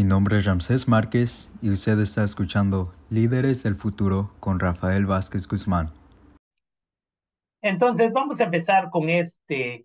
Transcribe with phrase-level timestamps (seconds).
[0.00, 5.46] Mi nombre es Ramsés Márquez y usted está escuchando Líderes del Futuro con Rafael Vázquez
[5.46, 5.90] Guzmán.
[7.60, 9.84] Entonces vamos a empezar con este,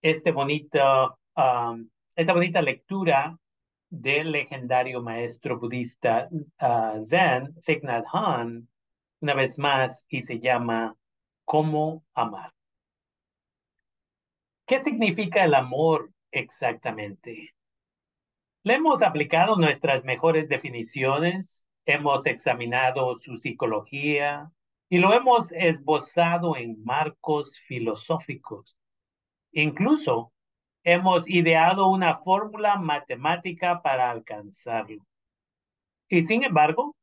[0.00, 3.38] este bonito, um, esta bonita lectura
[3.90, 8.66] del legendario maestro budista uh, Zen, Thich Nhat Hanh,
[9.20, 10.96] una vez más, y se llama
[11.44, 12.50] ¿Cómo amar?
[14.66, 17.52] ¿Qué significa el amor exactamente?
[18.64, 24.52] Le hemos aplicado nuestras mejores definiciones, hemos examinado su psicología
[24.88, 28.76] y lo hemos esbozado en marcos filosóficos.
[29.50, 30.32] Incluso
[30.84, 35.04] hemos ideado una fórmula matemática para alcanzarlo.
[36.08, 36.94] Y sin embargo,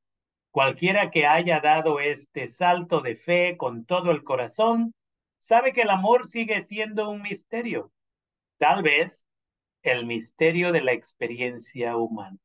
[0.51, 4.93] cualquiera que haya dado este salto de fe con todo el corazón,
[5.39, 7.91] sabe que el amor sigue siendo un misterio.
[8.57, 9.25] Tal vez
[9.83, 12.37] el misterio de la experiencia humana.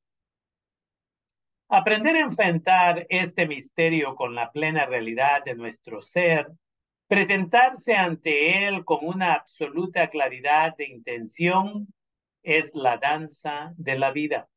[1.69, 6.49] Aprender a enfrentar este misterio con la plena realidad de nuestro ser,
[7.09, 11.89] presentarse ante él con una absoluta claridad de intención,
[12.43, 14.49] es la danza de la vida.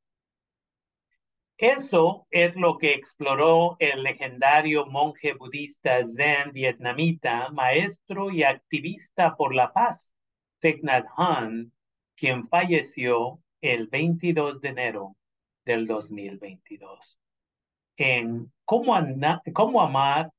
[1.57, 9.55] Eso es lo que exploró el legendario monje budista zen vietnamita, maestro y activista por
[9.55, 10.13] la paz,
[10.59, 11.71] Thich Nhat Hanh,
[12.17, 15.15] quien falleció el 22 de enero
[15.65, 17.17] del 2022.
[17.97, 18.97] En Cómo,
[19.53, 20.31] Cómo Amar,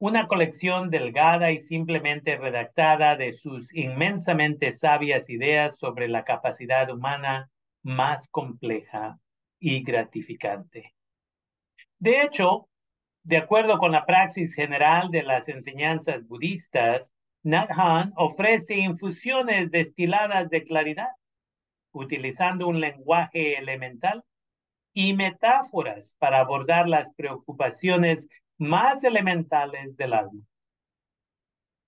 [0.00, 7.50] una colección delgada y simplemente redactada de sus inmensamente sabias ideas sobre la capacidad humana
[7.82, 9.18] más compleja
[9.58, 10.94] y gratificante.
[11.98, 12.68] De hecho,
[13.24, 17.12] de acuerdo con la praxis general de las enseñanzas budistas,
[17.44, 17.70] Nat
[18.16, 21.10] ofrece infusiones destiladas de claridad,
[21.92, 24.24] utilizando un lenguaje elemental
[24.92, 28.28] y metáforas para abordar las preocupaciones
[28.58, 30.42] más elementales del alma.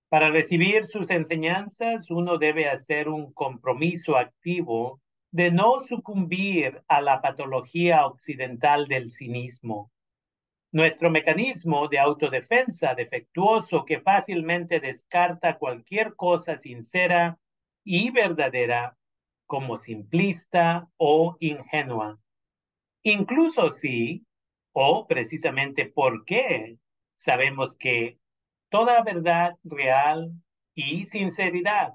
[0.09, 5.01] Para recibir sus enseñanzas, uno debe hacer un compromiso activo
[5.31, 9.91] de no sucumbir a la patología occidental del cinismo
[10.71, 17.37] nuestro mecanismo de autodefensa defectuoso que fácilmente descarta cualquier cosa sincera
[17.83, 18.97] y verdadera
[19.45, 22.19] como simplista o ingenua.
[23.03, 24.25] Incluso si,
[24.71, 26.77] o precisamente porque,
[27.15, 28.17] sabemos que
[28.69, 30.31] toda verdad real
[30.73, 31.93] y sinceridad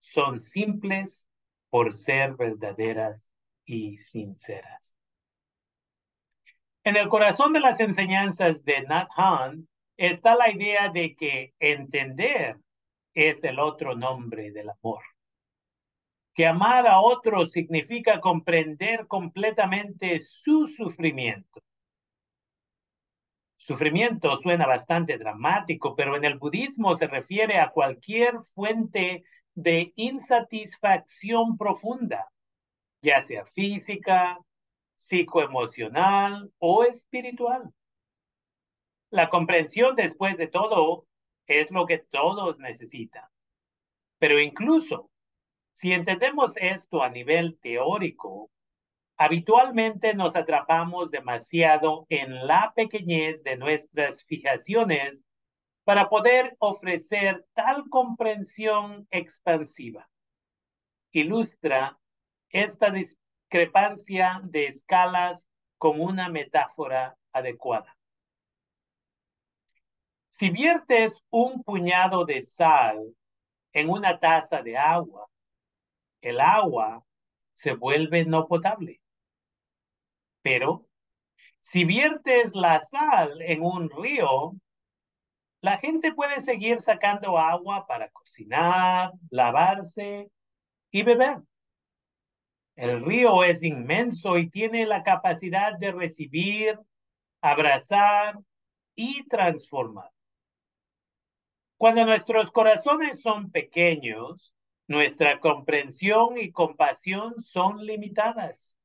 [0.00, 1.28] son simples
[1.68, 3.30] por ser verdaderas
[3.66, 4.93] y sinceras.
[6.84, 12.58] En el corazón de las enseñanzas de Nat Hanh está la idea de que entender
[13.14, 15.02] es el otro nombre del amor.
[16.34, 21.62] Que amar a otro significa comprender completamente su sufrimiento.
[23.56, 29.24] Sufrimiento suena bastante dramático, pero en el budismo se refiere a cualquier fuente
[29.54, 32.30] de insatisfacción profunda,
[33.00, 34.38] ya sea física,
[35.04, 37.72] psicoemocional o espiritual.
[39.10, 41.06] La comprensión, después de todo,
[41.46, 43.24] es lo que todos necesitan.
[44.18, 45.10] Pero incluso
[45.74, 48.50] si entendemos esto a nivel teórico,
[49.16, 55.18] habitualmente nos atrapamos demasiado en la pequeñez de nuestras fijaciones
[55.84, 60.08] para poder ofrecer tal comprensión expansiva.
[61.12, 61.98] Ilustra
[62.48, 62.90] esta
[63.44, 67.96] discrepancia de escalas con una metáfora adecuada.
[70.30, 73.14] Si viertes un puñado de sal
[73.72, 75.28] en una taza de agua,
[76.20, 77.04] el agua
[77.52, 79.00] se vuelve no potable.
[80.42, 80.86] Pero
[81.60, 84.54] si viertes la sal en un río,
[85.60, 90.30] la gente puede seguir sacando agua para cocinar, lavarse
[90.90, 91.38] y beber.
[92.76, 96.78] El río es inmenso y tiene la capacidad de recibir,
[97.40, 98.38] abrazar
[98.96, 100.10] y transformar.
[101.76, 104.54] Cuando nuestros corazones son pequeños,
[104.88, 108.78] nuestra comprensión y compasión son limitadas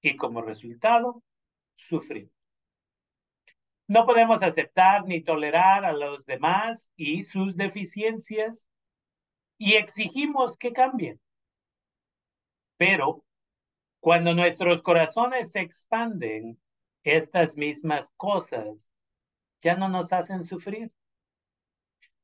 [0.00, 1.22] y como resultado
[1.76, 2.32] sufrimos.
[3.88, 8.66] No podemos aceptar ni tolerar a los demás y sus deficiencias
[9.58, 11.20] y exigimos que cambien.
[12.76, 13.25] Pero
[14.00, 16.58] cuando nuestros corazones se expanden,
[17.02, 18.92] estas mismas cosas
[19.62, 20.90] ya no nos hacen sufrir.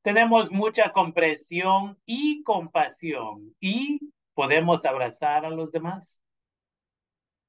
[0.01, 3.99] Tenemos mucha comprensión y compasión y
[4.33, 6.21] podemos abrazar a los demás.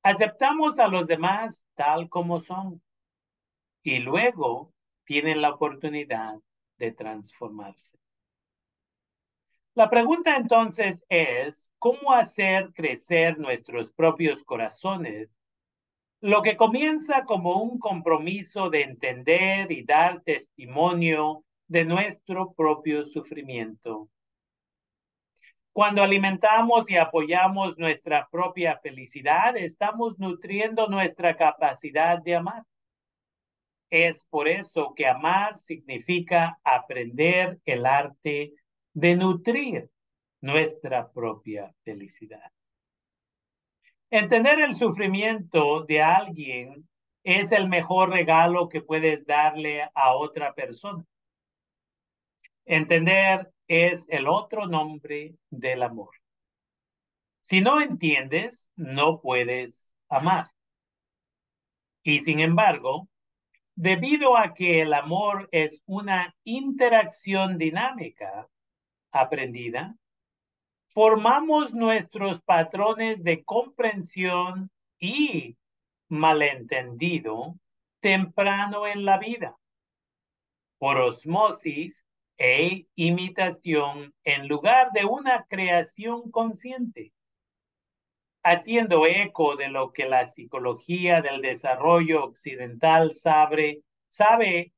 [0.04, 2.80] Aceptamos a los demás tal como son
[3.82, 4.72] y luego
[5.04, 6.36] tienen la oportunidad
[6.78, 7.98] de transformarse.
[9.74, 15.28] La pregunta entonces es, ¿cómo hacer crecer nuestros propios corazones?
[16.20, 24.08] Lo que comienza como un compromiso de entender y dar testimonio de nuestro propio sufrimiento.
[25.72, 32.62] Cuando alimentamos y apoyamos nuestra propia felicidad, estamos nutriendo nuestra capacidad de amar.
[33.90, 38.52] Es por eso que amar significa aprender el arte
[38.94, 39.91] de nutrir
[40.41, 42.50] nuestra propia felicidad.
[44.11, 46.88] Entender el sufrimiento de alguien
[47.25, 51.05] es el mejor regalo que puedes darle a otra persona.
[52.64, 56.11] Entender es el otro nombre del amor.
[57.41, 60.46] Si no entiendes, no puedes amar.
[62.02, 63.08] Y sin embargo,
[63.75, 68.49] debido a que el amor es una interacción dinámica
[69.14, 69.96] aprendida,
[70.88, 75.56] formamos nuestros patrones de comprensión y
[76.08, 77.56] malentendido
[78.00, 79.56] temprano en la vida.
[80.78, 82.06] Por osmosis,
[82.38, 87.12] e imitación en lugar de una creación consciente,
[88.43, 94.73] haciendo eco de lo que la psicología del desarrollo occidental sabe, sabe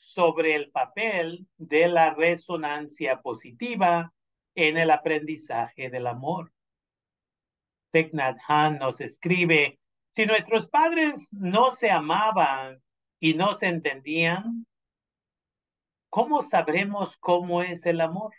[0.00, 4.12] sobre el papel de la resonancia positiva
[4.54, 6.52] en el aprendizaje del amor.
[7.92, 8.12] Thich
[8.48, 9.78] Hanh nos escribe,
[10.12, 12.82] si nuestros padres no se amaban
[13.20, 14.66] y no se entendían,
[16.08, 18.34] ¿cómo sabremos cómo es el amor?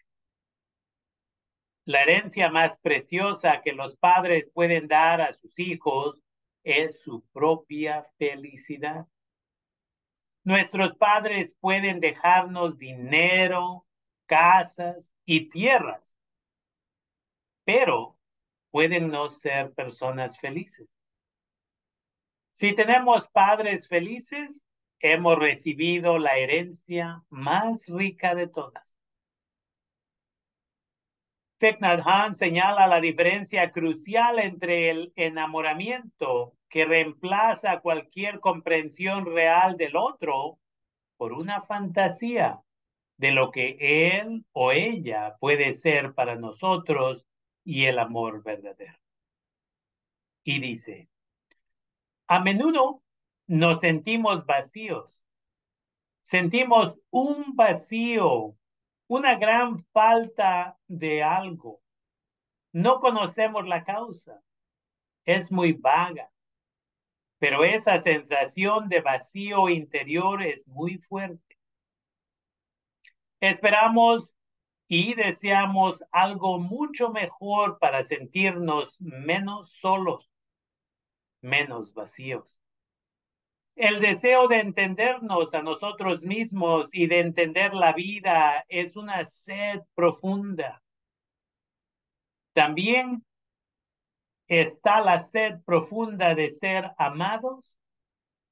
[1.85, 6.21] La herencia más preciosa que los padres pueden dar a sus hijos
[6.63, 9.07] es su propia felicidad.
[10.43, 13.85] Nuestros padres pueden dejarnos dinero,
[14.25, 16.17] casas y tierras,
[17.63, 18.17] pero
[18.71, 20.87] pueden no ser personas felices.
[22.55, 24.63] Si tenemos padres felices,
[24.99, 28.95] hemos recibido la herencia más rica de todas.
[31.59, 39.97] Thich Han señala la diferencia crucial entre el enamoramiento que reemplaza cualquier comprensión real del
[39.97, 40.57] otro
[41.17, 42.61] por una fantasía
[43.17, 47.27] de lo que él o ella puede ser para nosotros
[47.65, 48.97] y el amor verdadero.
[50.43, 51.09] Y dice,
[52.27, 53.03] a menudo
[53.47, 55.25] nos sentimos vacíos.
[56.21, 58.55] Sentimos un vacío,
[59.07, 61.81] una gran falta de algo.
[62.71, 64.41] No conocemos la causa.
[65.25, 66.31] Es muy vaga.
[67.41, 71.57] Pero esa sensación de vacío interior es muy fuerte.
[73.41, 74.37] Esperamos
[74.87, 80.29] y deseamos algo mucho mejor para sentirnos menos solos,
[81.41, 82.61] menos vacíos
[83.75, 89.81] el deseo de entendernos a nosotros mismos y de entender la vida es una sed
[89.95, 90.83] profunda.
[92.53, 93.25] También
[94.59, 97.77] está la sed profunda de ser amados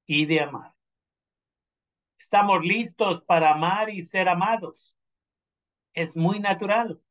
[0.05, 0.73] y de amar.
[2.17, 4.95] Estamos listos para amar y ser amados.
[5.93, 7.01] Es muy natural.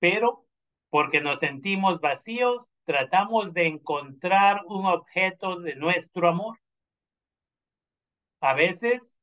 [0.00, 0.44] Pero
[0.90, 6.58] porque nos sentimos vacíos, tratamos de encontrar un objeto de nuestro amor.
[8.42, 9.18] A veces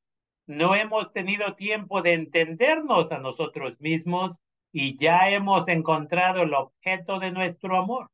[0.46, 4.42] no hemos tenido tiempo de entendernos a nosotros mismos
[4.72, 8.10] y ya hemos encontrado el objeto de nuestro amor.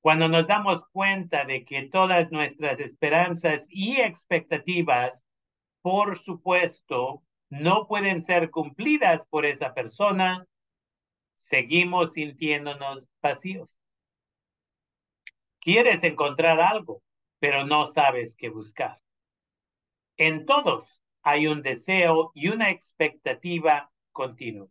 [0.00, 5.24] Cuando nos damos cuenta de que todas nuestras esperanzas y expectativas,
[5.82, 10.46] por supuesto, no pueden ser cumplidas por esa persona,
[11.38, 13.78] seguimos sintiéndonos vacíos.
[15.60, 17.02] Quieres encontrar algo,
[17.40, 19.00] pero no sabes qué buscar.
[20.16, 24.68] En todos hay un deseo y una expectativa continua.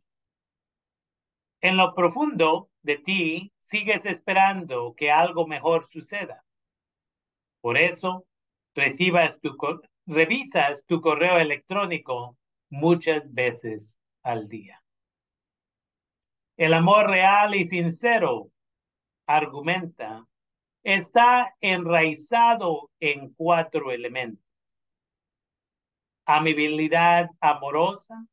[1.65, 6.45] En lo profundo de ti sigues esperando que algo mejor suceda.
[7.59, 8.27] Por eso,
[8.75, 9.57] recibas tu,
[10.05, 12.37] revisas tu correo electrónico
[12.69, 14.79] muchas veces al día.
[16.55, 18.51] El amor real y sincero,
[19.25, 20.23] argumenta,
[20.83, 24.45] está enraizado en cuatro elementos.
[26.27, 28.23] Amabilidad amorosa,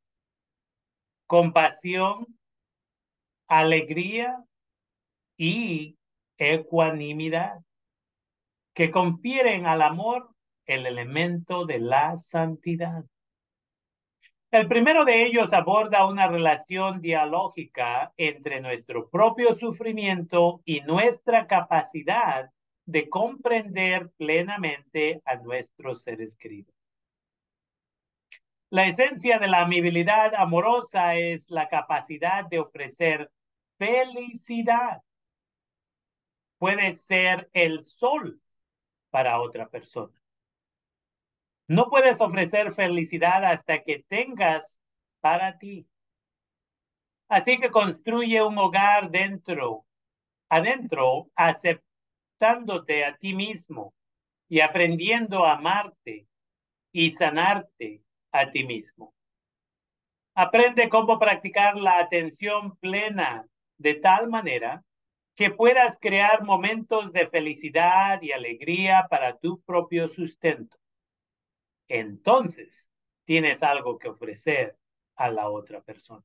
[1.27, 2.27] compasión,
[3.59, 4.43] alegría
[5.37, 5.99] y
[6.39, 7.59] ecuanimidad,
[8.75, 10.31] que confieren al amor
[10.67, 13.05] el elemento de la santidad.
[14.51, 22.51] El primero de ellos aborda una relación dialógica entre nuestro propio sufrimiento y nuestra capacidad
[22.87, 26.75] de comprender plenamente a nuestros seres queridos.
[28.71, 33.31] La esencia de la amabilidad amorosa es la capacidad de ofrecer
[33.79, 35.03] felicidad.
[36.59, 38.41] Puede ser el sol
[39.11, 40.15] para otra persona.
[41.69, 44.79] No puedes ofrecer felicidad hasta que tengas
[45.21, 45.87] para ti.
[47.29, 49.87] Así que construye un hogar dentro,
[50.51, 53.95] adentro, aceptándote a ti mismo
[54.49, 56.29] y aprendiendo a amarte
[56.93, 58.03] y sanarte
[58.33, 59.15] a ti mismo.
[60.35, 63.47] Aprende cómo practicar la atención plena
[63.83, 64.83] de tal manera
[65.35, 70.77] que puedas crear momentos de felicidad y alegría para tu propio sustento
[71.93, 72.89] entonces
[73.25, 74.77] tienes algo que ofrecer
[75.17, 76.25] a la otra persona.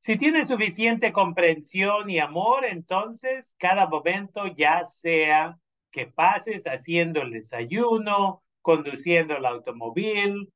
[0.00, 5.58] Si tienes suficiente comprensión y amor, entonces cada momento, ya sea
[5.90, 10.50] que pases haciendo el desayuno, conduciendo el automóvil,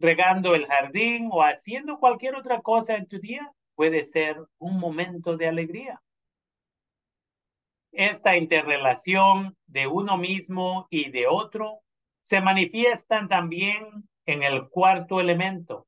[0.00, 5.36] regando el jardín o haciendo cualquier otra cosa en tu día, puede ser un momento
[5.36, 6.00] de alegría.
[7.92, 11.80] Esta interrelación de uno mismo y de otro
[12.22, 15.86] se manifiestan también en el cuarto elemento,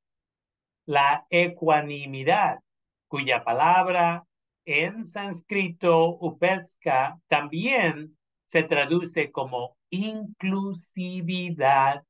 [0.85, 2.61] la ecuanimidad,
[3.09, 4.25] cuya palabra
[4.65, 8.17] en sánscrito upetska también
[8.47, 12.05] se traduce como inclusividad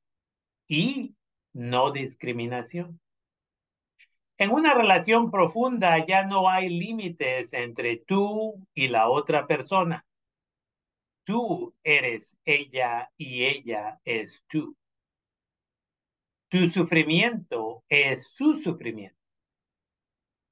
[0.66, 1.14] y
[1.52, 3.00] no discriminación.
[4.38, 10.04] En una relación profunda ya no hay límites entre tú y la otra persona.
[11.24, 14.76] Tú eres ella y ella es tú.
[16.48, 19.16] Tu sufrimiento es su sufrimiento.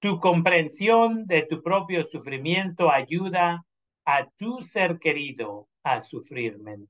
[0.01, 3.65] Tu comprensión de tu propio sufrimiento ayuda
[4.05, 6.89] a tu ser querido a sufrir menos.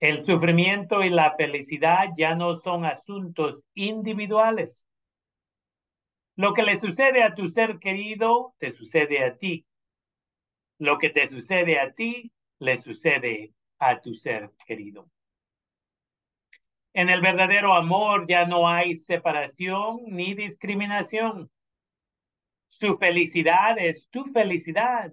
[0.00, 4.86] El sufrimiento y la felicidad ya no son asuntos individuales.
[6.36, 9.66] Lo que le sucede a tu ser querido, te sucede a ti.
[10.78, 15.10] Lo que te sucede a ti, le sucede a tu ser querido.
[16.92, 21.50] En el verdadero amor ya no hay separación ni discriminación.
[22.68, 25.12] Su felicidad es tu felicidad.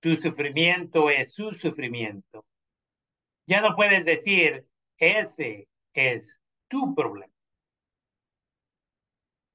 [0.00, 2.44] Tu sufrimiento es su sufrimiento.
[3.46, 4.66] Ya no puedes decir,
[4.98, 7.32] ese es tu problema.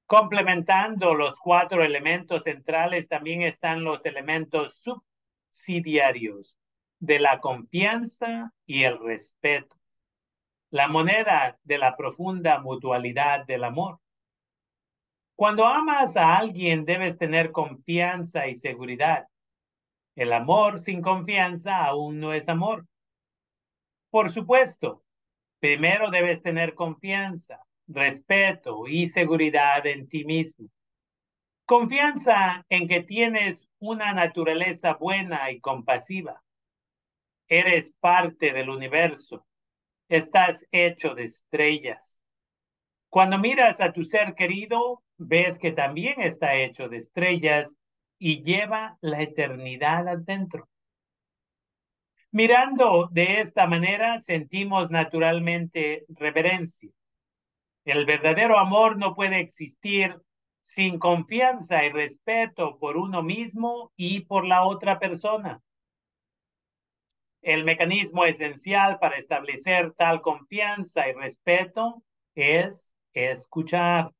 [0.08, 5.04] Complementando los cuatro elementos centrales, también están los elementos sub
[5.58, 6.56] subsidiarios
[6.98, 9.76] de la confianza y el respeto,
[10.70, 13.98] la moneda de la profunda mutualidad del amor.
[15.36, 19.28] Cuando amas a alguien debes tener confianza y seguridad.
[20.16, 22.86] El amor sin confianza aún no es amor.
[24.10, 25.04] Por supuesto,
[25.60, 30.68] primero debes tener confianza, respeto y seguridad en ti mismo.
[31.64, 36.42] Confianza en que tienes una naturaleza buena y compasiva.
[37.48, 39.46] Eres parte del universo.
[40.08, 42.20] Estás hecho de estrellas.
[43.10, 47.76] Cuando miras a tu ser querido, ves que también está hecho de estrellas
[48.18, 50.68] y lleva la eternidad adentro.
[52.30, 56.90] Mirando de esta manera, sentimos naturalmente reverencia.
[57.88, 60.20] El verdadero amor no puede existir
[60.60, 65.62] sin confianza y respeto por uno mismo y por la otra persona.
[67.40, 72.02] El mecanismo esencial para establecer tal confianza y respeto
[72.34, 74.12] es escuchar.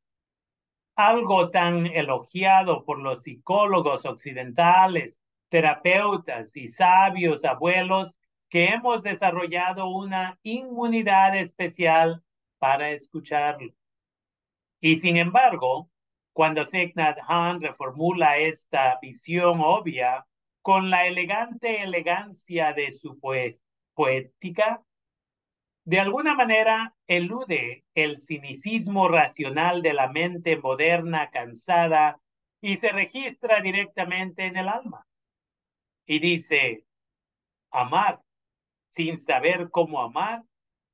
[0.96, 5.20] Algo tan elogiado por los psicólogos occidentales,
[5.50, 8.16] terapeutas y sabios abuelos
[8.48, 12.22] que hemos desarrollado una inmunidad especial
[12.58, 13.72] para escucharlo.
[14.80, 15.90] Y sin embargo,
[16.32, 16.94] cuando Thich
[17.26, 20.24] Han reformula esta visión obvia
[20.62, 23.18] con la elegante elegancia de su
[23.94, 24.82] poética,
[25.84, 32.20] de alguna manera elude el cinicismo racional de la mente moderna cansada
[32.60, 35.06] y se registra directamente en el alma.
[36.06, 36.84] Y dice,
[37.70, 38.20] amar
[38.90, 40.42] sin saber cómo amar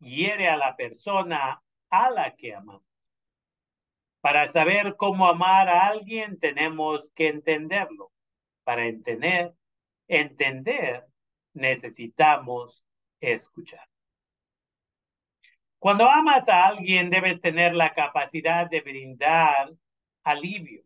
[0.04, 2.82] hiere a la persona a la que amamos.
[4.20, 8.12] Para saber cómo amar a alguien tenemos que entenderlo.
[8.64, 9.54] Para entender,
[10.08, 11.04] entender,
[11.52, 12.84] necesitamos
[13.20, 13.86] escuchar.
[15.78, 19.70] Cuando amas a alguien, debes tener la capacidad de brindar
[20.22, 20.82] alivio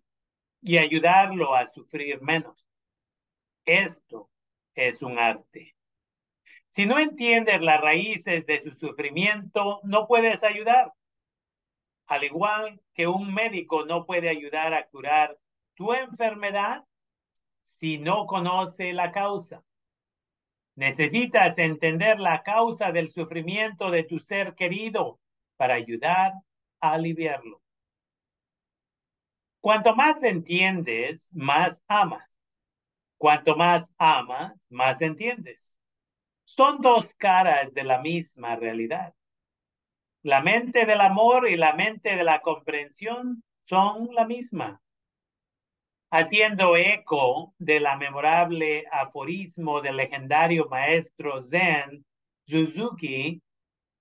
[0.60, 2.66] y ayudarlo a sufrir menos.
[3.64, 4.28] Esto
[4.74, 5.77] es un arte.
[6.78, 10.92] Si no entiendes las raíces de su sufrimiento, no puedes ayudar.
[12.06, 15.36] Al igual que un médico no puede ayudar a curar
[15.74, 16.84] tu enfermedad
[17.80, 19.64] si no conoce la causa.
[20.76, 25.18] Necesitas entender la causa del sufrimiento de tu ser querido
[25.56, 26.34] para ayudar
[26.80, 27.60] a aliviarlo.
[29.60, 32.30] Cuanto más entiendes, más amas.
[33.16, 35.77] Cuanto más amas, más entiendes.
[36.48, 39.12] Son dos caras de la misma realidad.
[40.22, 44.80] La mente del amor y la mente de la comprensión son la misma.
[46.10, 52.06] Haciendo eco de la memorable aforismo del legendario maestro Zen,
[52.46, 53.42] Suzuki,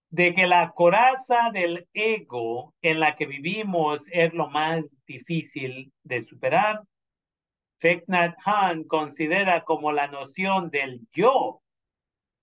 [0.10, 6.22] de que la coraza del ego en la que vivimos es lo más difícil de
[6.22, 6.82] superar,
[7.80, 8.06] Thich
[8.46, 11.62] Han considera como la noción del yo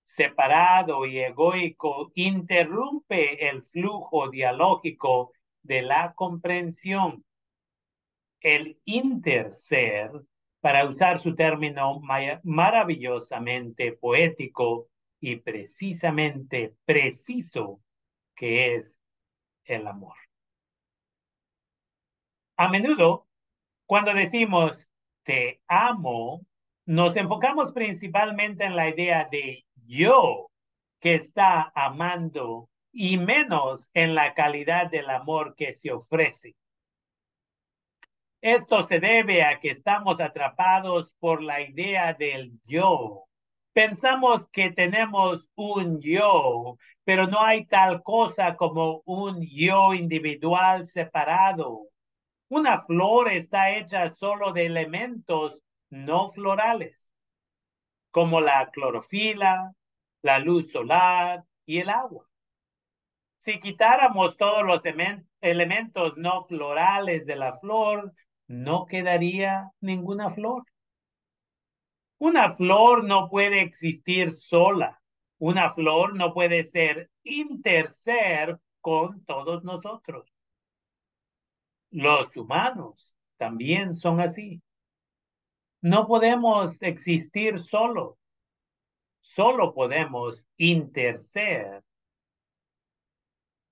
[0.05, 5.33] separado y egoico interrumpe el flujo dialógico
[5.63, 7.25] de la comprensión.
[8.39, 10.11] El interser,
[10.61, 11.99] para usar su término
[12.43, 14.87] maravillosamente poético
[15.19, 17.81] y precisamente preciso,
[18.35, 18.99] que es
[19.65, 20.15] el amor.
[22.57, 23.27] A menudo,
[23.85, 24.89] cuando decimos
[25.23, 26.45] te amo,
[26.85, 30.49] nos enfocamos principalmente en la idea de yo
[30.99, 36.55] que está amando y menos en la calidad del amor que se ofrece.
[38.41, 43.25] Esto se debe a que estamos atrapados por la idea del yo.
[43.73, 51.87] Pensamos que tenemos un yo, pero no hay tal cosa como un yo individual separado.
[52.47, 57.04] Una flor está hecha solo de elementos no florales,
[58.15, 59.73] como la clorofila,
[60.21, 62.25] la luz solar y el agua.
[63.39, 64.83] Si quitáramos todos los
[65.41, 68.13] elementos no florales de la flor,
[68.47, 70.63] no quedaría ninguna flor.
[72.17, 75.01] Una flor no puede existir sola.
[75.37, 80.31] Una flor no puede ser interser con todos nosotros.
[81.91, 84.61] Los humanos también son así.
[85.85, 88.17] No podemos existir solo.
[89.21, 91.83] Solo podemos interser.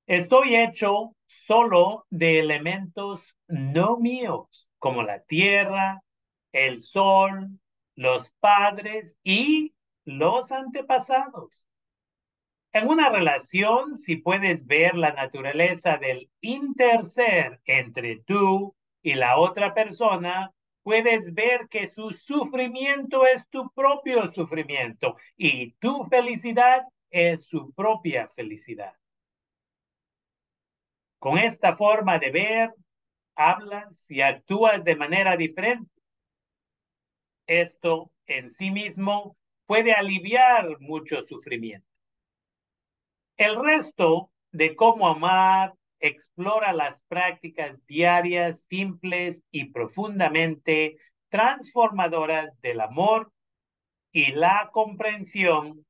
[0.06, 6.04] Estoy hecho solo de elementos no míos, como la tierra,
[6.52, 7.50] el sol,
[7.96, 9.74] los padres y
[10.06, 11.68] los antepasados.
[12.74, 19.74] En una relación, si puedes ver la naturaleza del interser entre tú y la otra
[19.74, 27.74] persona, puedes ver que su sufrimiento es tu propio sufrimiento y tu felicidad es su
[27.74, 28.94] propia felicidad.
[31.20, 32.74] Con esta forma de ver,
[33.36, 35.90] hablas y actúas de manera diferente.
[37.48, 41.88] Esto en sí mismo puede aliviar mucho sufrimiento.
[43.38, 50.98] El resto de cómo amar explora las prácticas diarias, simples y profundamente
[51.30, 53.32] transformadoras del amor
[54.12, 55.86] y la comprensión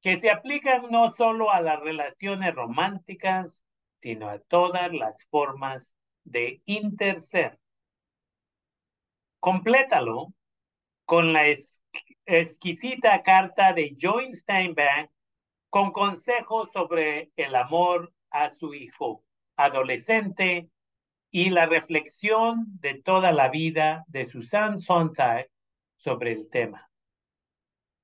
[0.00, 3.62] que se aplican no solo a las relaciones románticas,
[4.00, 7.58] sino a todas las formas de interser.
[9.38, 10.32] Complétalo
[11.04, 11.44] con la
[12.24, 15.10] exquisita carta de Joy Steinbeck
[15.68, 19.22] con consejos sobre el amor a su hijo
[19.64, 20.68] adolescente
[21.30, 25.48] y la reflexión de toda la vida de Susan Sontag
[25.96, 26.90] sobre el tema.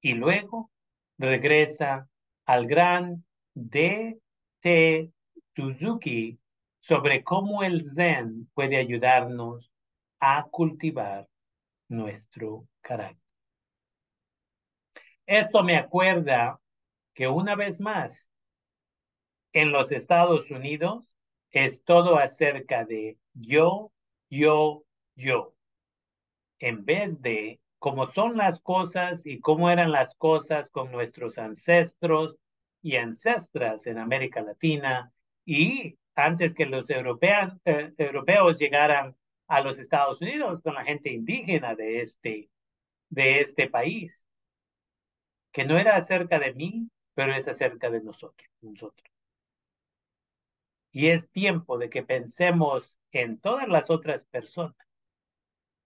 [0.01, 0.71] Y luego
[1.19, 2.09] regresa
[2.47, 5.13] al gran D.T.
[5.55, 6.39] Suzuki
[6.81, 9.71] sobre cómo el Zen puede ayudarnos
[10.21, 11.29] a cultivar
[11.89, 13.23] nuestro carácter.
[15.27, 16.61] Esto me acuerda
[17.13, 18.31] que una vez más,
[19.53, 21.18] en los Estados Unidos
[21.51, 23.93] es todo acerca de yo,
[24.31, 24.85] yo,
[25.17, 25.55] yo,
[26.59, 32.37] en vez de cómo son las cosas y cómo eran las cosas con nuestros ancestros
[32.83, 35.13] y ancestras en América Latina
[35.45, 41.11] y antes que los europeos, eh, europeos llegaran a los Estados Unidos con la gente
[41.11, 42.51] indígena de este,
[43.09, 44.25] de este país.
[45.53, 49.18] que no era acerca de mí, pero es acerca de nosotros, nosotros.
[50.91, 54.77] Y es tiempo de que pensemos en todas las otras personas.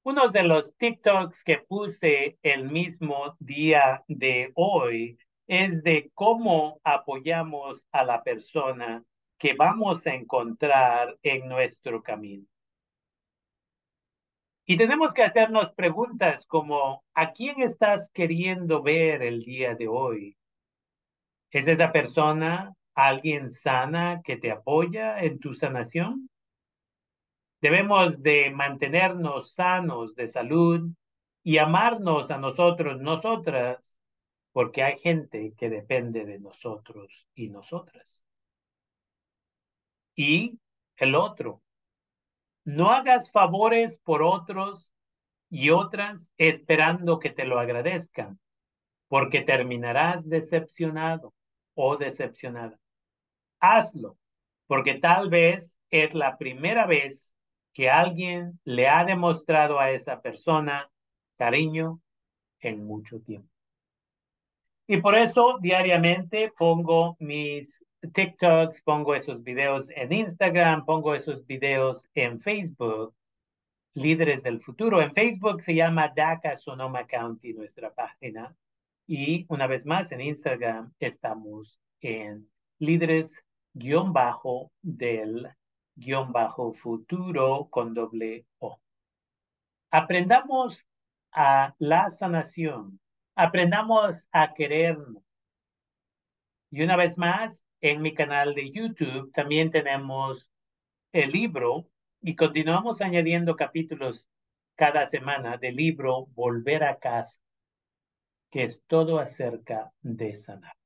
[0.05, 7.87] Uno de los TikToks que puse el mismo día de hoy es de cómo apoyamos
[7.93, 9.05] a la persona
[9.39, 12.47] que vamos a encontrar en nuestro camino.
[14.65, 20.37] Y tenemos que hacernos preguntas como, ¿a quién estás queriendo ver el día de hoy?
[21.51, 26.29] ¿Es esa persona alguien sana que te apoya en tu sanación?
[27.61, 30.91] Debemos de mantenernos sanos de salud
[31.45, 33.97] y amarnos a nosotros, nosotras,
[34.53, 38.25] porque hay gente que depende de nosotros y nosotras.
[40.15, 40.59] Y
[40.97, 41.63] el otro,
[42.65, 44.93] no hagas favores por otros
[45.49, 48.39] y otras esperando que te lo agradezcan,
[49.09, 51.35] porque terminarás decepcionado
[51.75, 52.79] o decepcionada.
[53.63, 54.19] Hazlo,
[54.67, 57.33] porque tal vez es la primera vez
[57.73, 60.91] que alguien le ha demostrado a esa persona
[61.39, 62.01] cariño
[62.61, 63.49] en mucho tiempo.
[64.89, 72.09] Y por eso diariamente pongo mis TikToks, pongo esos videos en Instagram, pongo esos videos
[72.15, 73.15] en Facebook,
[73.95, 75.01] Líderes del Futuro.
[75.01, 78.57] En Facebook se llama DACA Sonoma County, nuestra página.
[79.07, 82.49] Y una vez más, en Instagram estamos en
[82.81, 85.49] líderes guion bajo del
[85.95, 88.79] guion bajo futuro con doble O.
[89.91, 90.87] Aprendamos
[91.33, 93.01] a la sanación.
[93.35, 95.23] Aprendamos a querernos.
[96.71, 100.51] Y una vez más, en mi canal de YouTube también tenemos
[101.13, 101.87] el libro
[102.21, 104.31] y continuamos añadiendo capítulos
[104.77, 107.41] cada semana del libro Volver a casa,
[108.51, 110.82] que es todo acerca de sanar.